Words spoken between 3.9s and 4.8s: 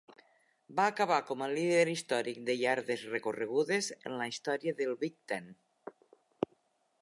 en la història